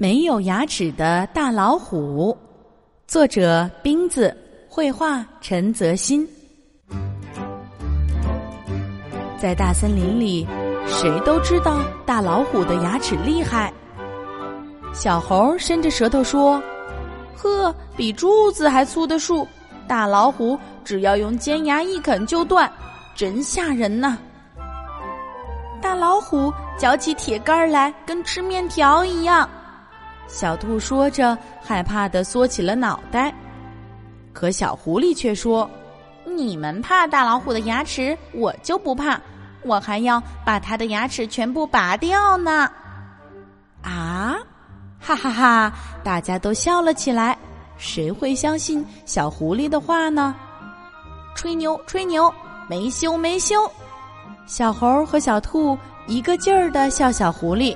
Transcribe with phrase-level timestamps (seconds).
[0.00, 2.34] 没有牙齿的大老虎，
[3.06, 4.34] 作者冰子，
[4.66, 6.26] 绘画陈泽新。
[9.38, 10.48] 在大森林里，
[10.86, 13.70] 谁都知道大老虎的牙齿厉害。
[14.94, 16.58] 小猴伸着舌头说
[17.36, 19.46] ：“呵，比柱子还粗的树，
[19.86, 22.72] 大老虎只要用尖牙一啃就断，
[23.14, 24.16] 真吓人呐！”
[25.78, 29.46] 大老虎嚼起铁杆来，跟吃面条一样。
[30.30, 33.34] 小兔说着，害怕的缩起了脑袋。
[34.32, 35.68] 可小狐狸却说
[36.24, 39.20] ：“你们怕大老虎的牙齿，我就不怕，
[39.64, 42.70] 我还要把它的牙齿全部拔掉呢！”
[43.82, 44.36] 啊，
[45.00, 45.72] 哈哈哈！
[46.04, 47.36] 大家都笑了起来。
[47.76, 50.34] 谁会相信小狐狸的话呢？
[51.34, 52.32] 吹牛，吹牛，
[52.68, 53.56] 没羞，没羞！
[54.46, 55.76] 小猴和小兔
[56.06, 57.74] 一个劲儿的笑小狐狸。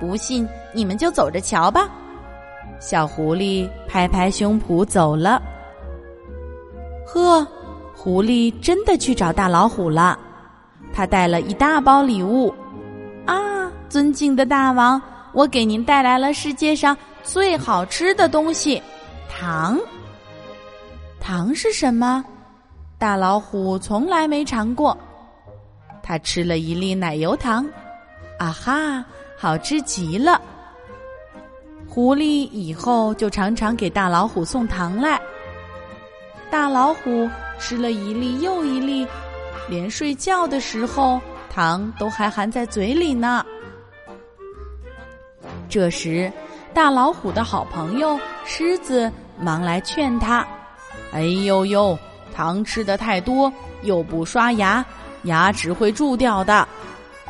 [0.00, 1.88] 不信，你们就走着瞧吧。
[2.80, 5.40] 小狐狸拍拍胸脯走了。
[7.06, 7.46] 呵，
[7.94, 10.18] 狐狸真的去找大老虎了。
[10.92, 12.54] 他带了一大包礼物。
[13.26, 15.00] 啊，尊敬的大王，
[15.32, 18.82] 我给您带来了世界上最好吃的东西——
[19.30, 19.78] 糖。
[21.20, 22.24] 糖是什么？
[22.98, 24.96] 大老虎从来没尝过。
[26.02, 27.66] 他吃了一粒奶油糖。
[28.44, 29.04] 啊哈！
[29.38, 30.38] 好吃极了！
[31.88, 35.18] 狐狸以后就常常给大老虎送糖来。
[36.50, 37.26] 大老虎
[37.58, 39.06] 吃了一粒又一粒，
[39.66, 41.18] 连睡觉的时候
[41.50, 43.42] 糖都还含在嘴里呢。
[45.70, 46.30] 这时，
[46.74, 50.46] 大老虎的好朋友狮子忙来劝他
[51.14, 51.98] ：“哎呦呦，
[52.34, 53.50] 糖吃的太多，
[53.84, 54.84] 又不刷牙，
[55.22, 56.68] 牙齿会蛀掉的。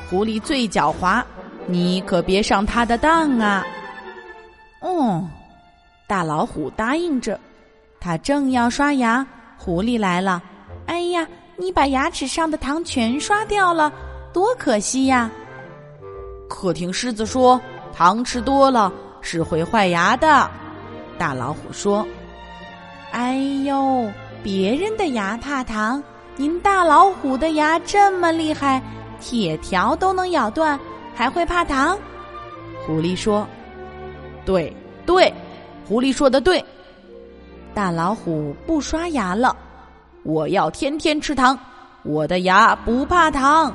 [0.08, 1.22] 狐狸最狡猾。”
[1.66, 3.64] 你可别上他的当啊！
[4.80, 5.27] 哦，
[6.06, 7.41] 大老虎答应着。
[7.98, 10.42] 他正要刷牙，狐狸来了。
[10.84, 13.90] 哎呀，你把牙齿上的糖全刷掉了，
[14.30, 15.30] 多可惜呀！
[16.51, 17.58] 可听狮子说，
[17.95, 18.92] 糖吃多了
[19.23, 20.51] 是会坏牙的。
[21.17, 22.07] 大老虎说
[23.11, 24.07] ：“哎呦，
[24.42, 26.02] 别人的牙怕糖，
[26.36, 28.83] 您大老虎的牙这么厉害，
[29.24, 30.79] 铁条都能咬断。”
[31.17, 31.96] 还会怕糖？
[32.85, 33.46] 狐狸说
[34.45, 34.74] ：“对
[35.07, 35.33] 对，
[35.86, 36.62] 狐狸说的对。
[37.73, 39.57] 大老虎不刷牙了，
[40.24, 41.57] 我要天天吃糖，
[42.02, 43.73] 我的牙不怕糖。”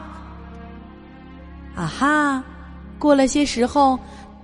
[1.73, 2.43] 啊哈！
[2.99, 3.97] 过了些时候，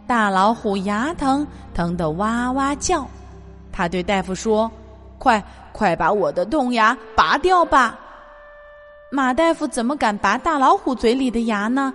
[0.08, 3.06] 大老虎牙疼，疼得哇哇叫。
[3.74, 4.72] 他对大夫说
[5.20, 8.00] ：“快快把我的洞牙拔掉吧！”
[9.16, 11.94] 马大夫怎么敢拔大老虎嘴里的牙呢？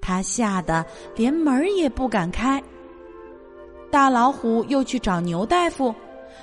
[0.00, 0.84] 他吓得
[1.14, 2.60] 连门也不敢开。
[3.88, 5.94] 大老虎又去找牛大夫，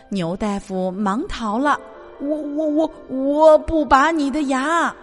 [0.07, 1.77] 牛大夫忙逃了。
[2.21, 4.95] 我我我我不拔你的牙！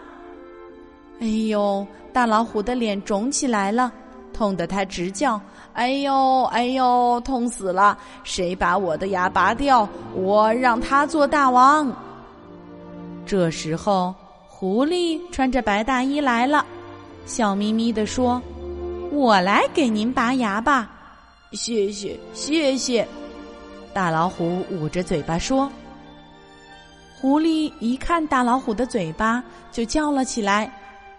[1.20, 3.92] 哎呦，大老虎的脸肿起来了，
[4.32, 5.38] 痛得他直叫
[5.74, 7.98] ：“哎呦哎呦，痛死了！
[8.24, 11.92] 谁把我的牙拔掉，我让他做大王。”
[13.26, 14.14] 这时候，
[14.60, 16.66] 狐狸穿着白大衣来了。
[17.26, 18.42] 笑眯眯地说
[19.12, 20.90] ：“我来给您拔牙吧，
[21.52, 23.06] 谢谢谢谢。”
[23.94, 25.70] 大老虎捂着嘴巴说
[27.14, 30.68] ：“狐狸一看大老虎的嘴巴，就叫了起来：‘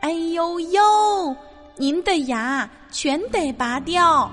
[0.02, 1.36] 哎呦呦，
[1.78, 4.30] 您的牙全得拔掉！’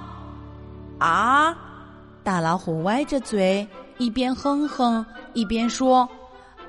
[0.98, 1.56] 啊！”
[2.24, 3.64] 大老虎歪着嘴，
[3.98, 6.08] 一边哼哼一边说：“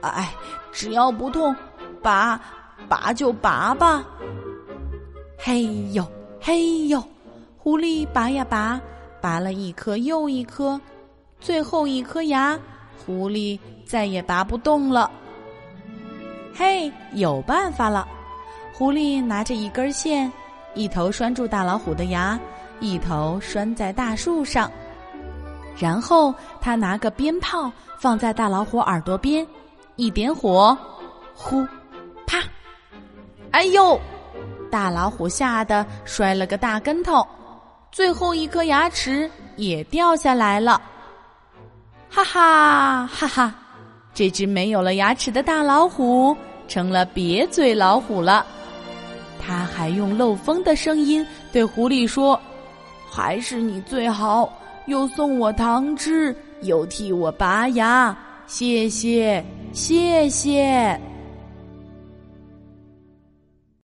[0.01, 0.31] 哎，
[0.71, 1.55] 只要不痛，
[2.07, 2.39] 拔
[2.87, 4.01] 拔就拔吧。”
[5.37, 6.05] 嘿呦，
[6.39, 7.03] 嘿呦，
[7.57, 8.79] 狐狸拔呀拔，
[9.19, 10.79] 拔了一颗又一颗，
[11.41, 12.57] 最后一颗牙，
[13.05, 15.11] 狐狸再也拔不动了。
[16.55, 18.07] 嘿，有办法了！
[18.73, 20.31] 狐狸拿着一根线，
[20.75, 22.39] 一头拴住大老虎的牙，
[22.79, 24.71] 一头拴在大树上，
[25.77, 29.45] 然后他拿个鞭炮放在大老虎耳朵边，
[29.97, 30.75] 一点火，
[31.35, 31.63] 呼，
[33.51, 33.99] 哎呦！
[34.69, 37.25] 大老虎吓得摔了个大跟头，
[37.91, 40.81] 最后一颗牙齿也掉下来了。
[42.09, 43.55] 哈哈哈哈！
[44.13, 46.35] 这只没有了牙齿的大老虎
[46.67, 48.45] 成了瘪嘴老虎了。
[49.39, 52.39] 他还用漏风的声音对狐狸说
[53.09, 54.51] ：“还是你最好，
[54.87, 58.17] 又送我糖吃，又替我拔牙，
[58.47, 60.99] 谢谢，谢谢。”